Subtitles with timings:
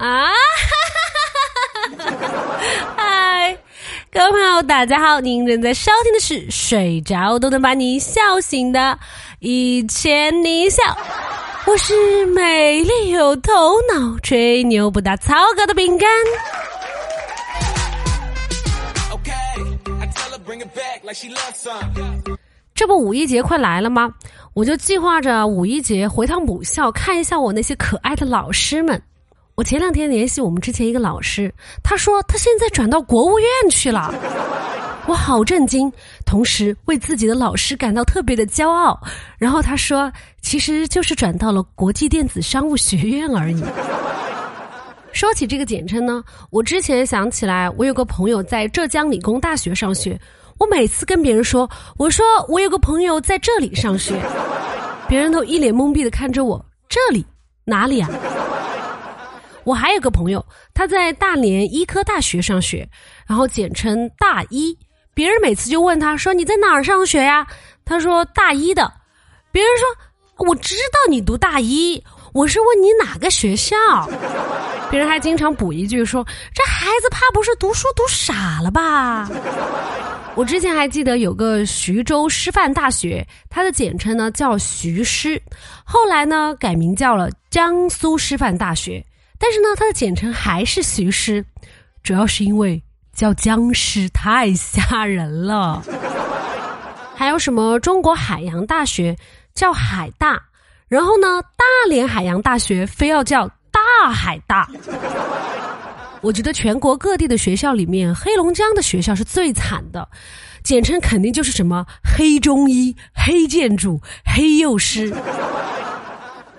[0.00, 0.32] 啊！
[2.96, 3.54] 嗨，
[4.10, 8.80] 各位朋友，大家好，您正在收听的是睡着都能把你笑醒的
[9.40, 10.82] 《一千你笑》，
[11.66, 13.52] 我是美丽有头
[13.92, 16.08] 脑、吹牛不打草稿的饼干。
[22.74, 24.10] 这不五一节快来了吗？
[24.54, 29.00] 我就计划着五一节回趟母校看一下我那些可爱的老师们。
[29.60, 34.10] 我前两天联系我们之前一个老师，他说他现在转到国务院去了，
[35.06, 35.92] 我好震惊，
[36.24, 38.98] 同时为自己的老师感到特别的骄傲。
[39.36, 40.10] 然后他说，
[40.40, 43.62] 其实就是转到了国际电子商务学院而已。
[45.12, 50.18] 说起这个简称呢，我之前想起来，我有个朋友在浙江理工大学上学。
[50.56, 51.68] 我每次跟别人说，
[51.98, 54.18] 我说我有个朋友在这里上学，
[55.06, 56.64] 别人都一脸懵逼的看着我。
[56.88, 57.22] 这里
[57.66, 58.08] 哪里啊？
[59.70, 62.88] 我还有个朋友，他在大连医科大学上学，
[63.24, 64.76] 然后简称大一。
[65.14, 67.46] 别人每次就问他说：“你在哪儿上学呀？”
[67.86, 68.92] 他说：“大一的。”
[69.52, 69.86] 别人说
[70.44, 73.76] ：“我知道你读大一，我是问你哪个学校。
[74.90, 79.30] ”别人还经常补一句说：“这孩子怕不是读书读傻了吧？”
[80.34, 85.40] 我之前还记得有个徐州师范大学，它的简称呢叫徐师，
[85.84, 89.04] 后来呢改名叫了江苏师范大学，
[89.42, 91.42] 但是呢它的简称还是徐师，
[92.02, 92.80] 主要是因为
[93.14, 95.82] 叫僵尸太吓人了。
[97.16, 99.16] 还有什么中国海洋大学
[99.54, 100.40] 叫海大，
[100.88, 104.68] 然后呢大连海洋大学非要叫大海大。
[106.20, 110.06] 我觉得全国各地的学校里面，黑龙江的学校是最惨的，
[110.62, 115.10] 简称肯定就是什么黑中医、黑建筑、黑幼师。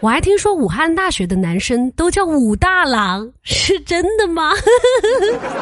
[0.00, 4.52] 我还听说武汉大学的男生都叫武大郎，是真的吗？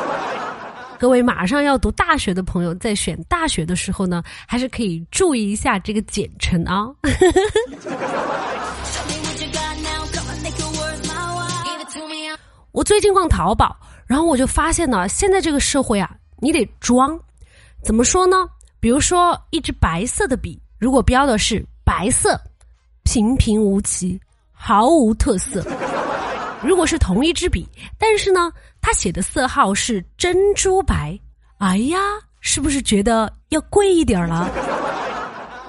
[0.96, 6.86] 各位马上要读大学的朋友，在选大学的时候呢，还是可以注意一下这个简称啊。
[12.70, 17.18] 我最近逛淘宝，然后我就发现呢，现在这个社会啊，你得装。
[17.82, 18.46] 怎么说呢？
[18.78, 22.40] 比如说，一支白色的笔，如果标的是白色，
[23.02, 24.20] 平平无奇，
[24.58, 25.62] 毫无特色；
[26.62, 31.18] 如果是同一支笔，但是呢，它写的色号是珍珠白，
[31.58, 31.98] 哎呀，
[32.40, 34.50] 是不是觉得要贵一点了？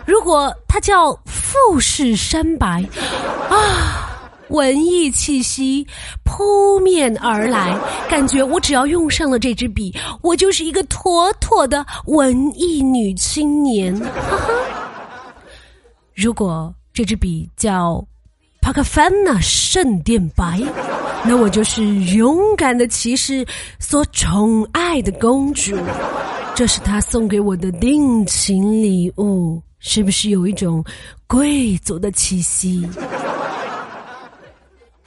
[0.06, 2.84] 如果它叫富士山白，
[3.50, 4.06] 啊。
[4.50, 5.86] 文艺气息
[6.24, 7.78] 扑面而来，
[8.10, 13.96] 感觉我只要用上了这支笔，我就是一个妥妥的文艺女青年。
[14.00, 14.48] 哈哈。
[16.16, 18.04] 如果这支笔叫
[18.70, 20.62] 帕克凡纳圣殿白，
[21.26, 23.44] 那我就是勇敢的骑士
[23.80, 25.76] 所宠爱的公主。
[26.54, 30.86] 这是他送给我的定情礼物，是不是有一种
[31.26, 32.88] 贵族的气息？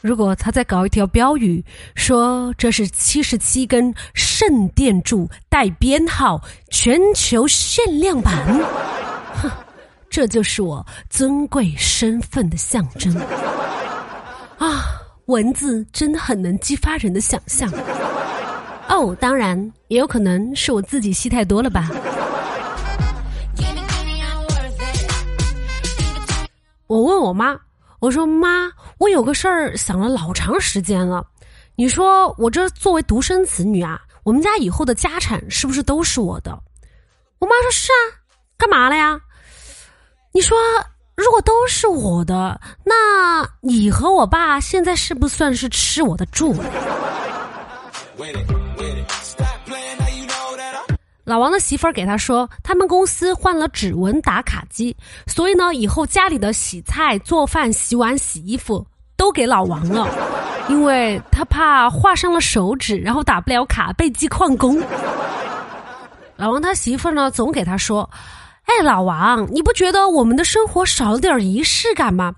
[0.01, 1.65] 如果他再搞一条标语，
[1.95, 8.45] 说这是七十七根圣殿柱，带编号，全球限量版，
[9.41, 9.49] 哼，
[10.13, 13.17] 这就是我尊贵身份的象征。
[14.59, 14.85] 啊，
[15.25, 17.73] 文字真的很能激发人的想象。
[18.91, 21.89] 哦，当然也有可能是我自己戏太多了吧。
[26.87, 27.59] 我问我妈。
[27.99, 31.25] 我说妈，我有个事儿想了老长时间了。
[31.75, 36.51] 你说我这作为独生子女啊，我们家以后的家产是不是都是我的？
[37.39, 38.21] 我妈说是啊，
[38.59, 39.19] 干嘛了呀？
[40.35, 40.57] 你说
[41.15, 46.57] 如果都是我的，那你和我爸现在是不是算是吃我的住？
[51.25, 54.97] 老王的媳妇儿给他说，他们公司换了指纹打卡机，
[55.27, 58.85] 所以呢，以后家里的洗菜、做饭、洗碗、洗衣服
[59.17, 60.09] 都给老王了，
[60.69, 64.83] 因为他怕划伤了手指，然后打不了卡被记旷工。
[66.37, 68.09] 老王他媳妇儿呢，总给他说
[68.65, 72.35] ：“哎，老王，你不觉得我们的生活少了点仪式感吗？”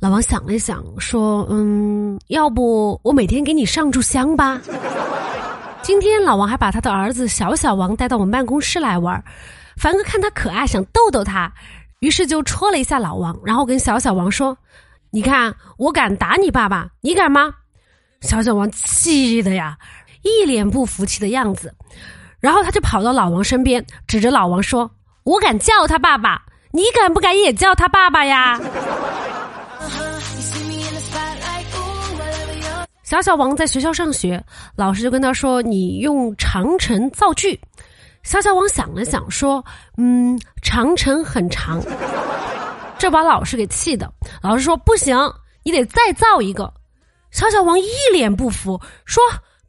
[0.00, 4.60] 老王想了想，说：“嗯，要不我每天给你上炷香吧。”
[5.82, 9.22] 今天老王还把他的儿子小小王带到我们办公室来玩，
[9.76, 11.52] 凡哥看他可爱，想逗逗他，
[12.00, 14.56] 于是就戳了一下老王，然后跟小小王说
[15.10, 17.52] ：“你看我敢打你爸爸，你敢吗？”
[18.20, 19.76] 小小王气的呀，
[20.22, 21.74] 一脸不服气的样子，
[22.38, 24.90] 然后他就跑到老王身边，指着老王说
[25.28, 26.40] ：“我敢叫他爸爸，
[26.72, 28.58] 你敢不敢也叫他爸爸呀？”
[33.04, 34.42] 小小王在学校上学，
[34.74, 37.60] 老师就跟他说：“你用长城造句。”
[38.24, 39.62] 小小王想了想，说
[39.98, 41.78] ：“嗯，长城很长。”
[42.96, 44.10] 这把老师给气的。
[44.42, 45.14] 老师说：“不行，
[45.62, 46.72] 你得再造一个。”
[47.30, 49.22] 小小王一脸不服，说：“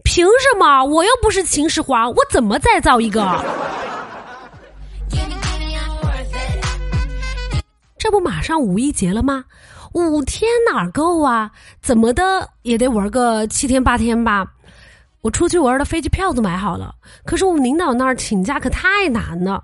[0.06, 0.86] 凭什么？
[0.86, 3.22] 我又不是秦始皇，我怎么再造一个？”
[8.00, 9.44] 这不马上五一节了吗？
[9.94, 11.52] 五天哪够啊？
[11.82, 14.48] 怎么的也得玩个七天八天吧。
[15.22, 19.62] 我出去玩的飞机票都买好了，可是我们领导那儿请假可太难了。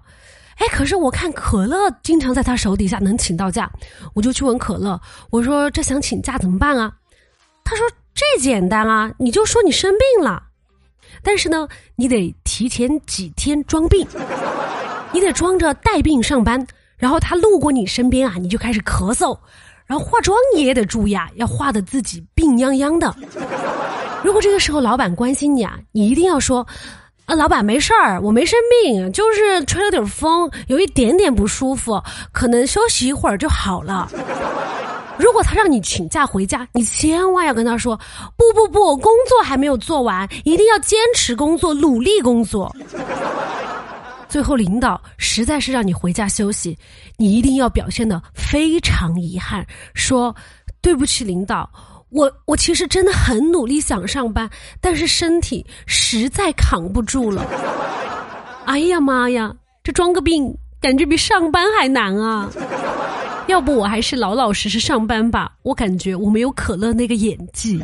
[0.57, 3.71] 哎，可是我看可乐经常在他手底下能请到假，
[4.13, 4.99] 我就去问可乐，
[5.29, 6.91] 我说这想请假怎么办啊？
[7.63, 10.43] 他说这简单啊，你就说你生病了，
[11.23, 14.05] 但是呢，你得提前几天装病，
[15.13, 16.65] 你得装着带病上班。
[16.97, 19.37] 然后他路过你身边啊，你就开始咳嗽，
[19.85, 23.13] 然后化妆你也得注意啊，要化的自己病殃殃的。
[24.23, 26.65] 如果这个时候老板关心你啊，你一定要说
[27.25, 32.01] ：“啊，老板没事儿，我没生病，就是吹了点风，有一点点不舒服，
[32.31, 34.09] 可能休息一会儿就好了。”
[35.17, 37.97] 如果他让你请假回家，你千万要跟他说
[38.35, 42.75] ：“不不不，工作还没有做完，一定要坚持工作，努力工作。”
[44.35, 46.77] 最后，领导实在是让你回家休息，
[47.15, 50.35] 你一定要表现的非常遗憾，说
[50.83, 51.69] ：“对不起，领导，
[52.09, 54.49] 我我其实真的很努力想上班，
[54.81, 57.45] 但是身体实在扛不住了。
[58.67, 62.51] ”哎呀妈呀，这装个病感觉比上班还难啊！
[63.47, 67.81] 要不我还是老老实实上班吧，我感觉我没有可乐那个演技。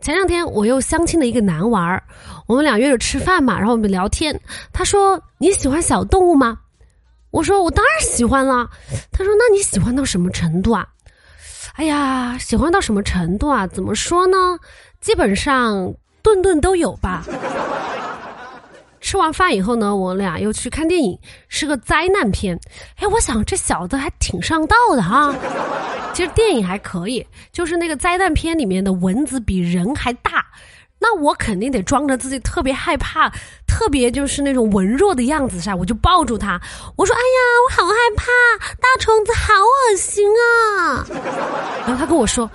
[0.00, 2.02] 前两天我又相亲了一个男娃儿，
[2.46, 4.38] 我们俩约着吃饭嘛，然后我们聊天。
[4.72, 6.58] 他说你喜欢小动物吗？
[7.30, 8.68] 我说我当然喜欢了。
[9.12, 10.86] 他说那你喜欢到什么程度啊？
[11.74, 13.66] 哎呀，喜欢到什么程度啊？
[13.66, 14.36] 怎么说呢？
[15.00, 17.24] 基本上顿顿都有吧。
[19.10, 21.18] 吃完饭以后呢，我俩又去看电影，
[21.48, 22.56] 是个灾难片。
[22.94, 25.34] 哎，我想这小子还挺上道的哈。
[26.14, 30.46] 其实电影还可以，就是那个灾难片里面的蚊子比人还大，
[31.00, 33.28] 那我肯定得装着自己特别害怕，
[33.66, 36.60] 特别就是那种文弱的样子噻，我就抱住他，
[36.94, 38.24] 我说：“哎呀，我好害怕，
[38.76, 41.04] 大虫子好恶心啊！”
[41.84, 42.48] 然后他跟我说：“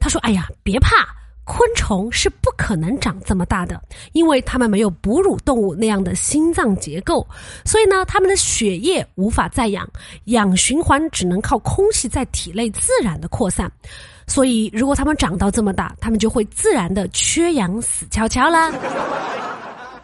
[0.00, 1.06] 他说，哎呀，别怕。”
[1.48, 3.80] 昆虫是不可能长这么大的，
[4.12, 7.26] 因为它们没有哺乳动物那样的心脏结构，
[7.64, 9.88] 所以呢，它们的血液无法再氧，
[10.26, 13.72] 氧循环只能靠空气在体内自然的扩散。
[14.26, 18.70] 所以，如果它们长到这么大，它们就会自然的缺氧死翘翘了。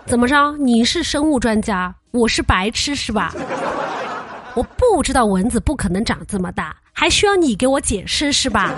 [0.06, 0.56] 怎么着？
[0.56, 3.34] 你是生物专家，我是白痴是吧？
[4.54, 8.74] 我不知道蚊子不可能长这么大，还需要你给我解释是吧？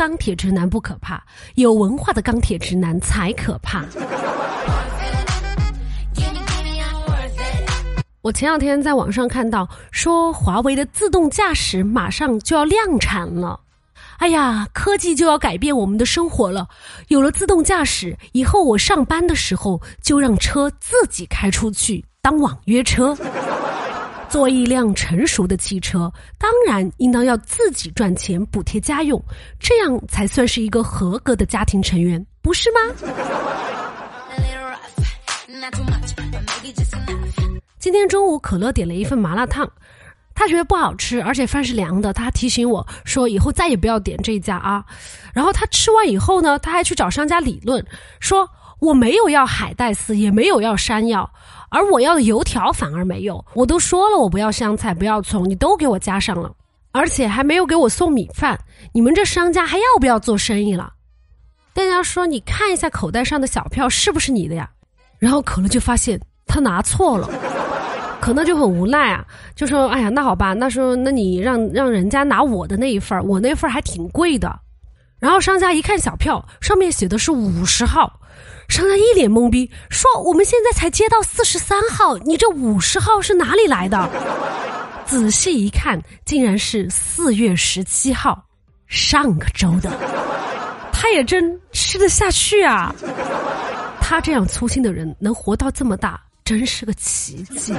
[0.00, 1.22] 钢铁直男不可怕，
[1.56, 3.84] 有文化的钢铁直男才可怕。
[8.22, 13.60] 我前两天在网上看到说，华为的自动驾驶马上就要量产了。
[14.16, 16.66] 哎呀，科技就要改变我们的生活了。
[17.08, 23.14] 有了自动驾驶以后，我上班的时候就让车自己开出去当网约车。
[24.30, 29.20] 做一辆成熟的汽车，当然应当要自己赚钱补贴家用，
[29.58, 32.78] 这样才算是一个合格的家庭成员，不是吗？
[37.80, 39.68] 今天中午，可乐点了一份麻辣烫，
[40.32, 44.84] 他觉得不好吃，而且饭是凉的，他提醒我说以后再也不要点这家啊。
[45.34, 47.84] 然后他吃完以后呢，他还去找商家理论，
[48.20, 51.28] 说我没有要海带丝，也没有要山药。
[51.70, 56.52] 而我要的油条反而没有，我都说了我不要香菜不要葱，你都给我加上了，
[56.92, 58.58] 而且还没有给我送米饭，
[58.92, 60.92] 你们这商家还要不要做生意了？
[61.72, 64.68] 店家说你看一下口袋上的小票是不是你的呀？
[65.18, 67.30] 然后可乐就发现他拿错了，
[68.20, 69.24] 可乐就很无奈啊，
[69.54, 74.58] 就说哎呀那好吧，那说那你让让人家拿我的那一份我那份还挺贵的。
[75.20, 78.18] 然后商家一看小票，上面写的是五十号。
[78.70, 84.08] 商家一脸懵逼，说：“我们现在才接到四十三号，你这五十号是哪里来的？”
[85.04, 88.40] 仔细一看，竟然是四月十七号，
[88.86, 89.90] 上个周的。
[90.92, 92.94] 他也真吃得下去啊！
[94.00, 97.74] 他这样粗心的人能活到这么大，真是个奇迹。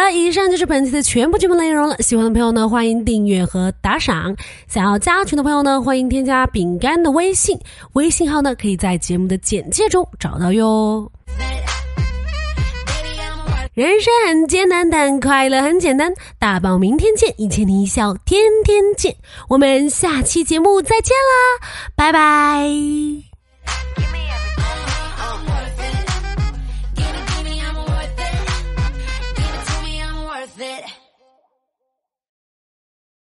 [0.00, 1.96] 了，以上就是本期的全部节目内容了。
[1.98, 4.34] 喜欢的朋友呢，欢迎订阅和打赏。
[4.66, 7.58] 想要加群的朋友呢，欢迎添加饼干的微信，
[7.92, 11.10] 微信号呢可以在节目的简介中找到哟。
[13.72, 16.12] 人生很艰难，但快乐很简单。
[16.38, 17.32] 大宝，明天见！
[17.38, 19.14] 一千零一笑，天天见。
[19.48, 22.68] 我们下期节目再见啦，拜拜。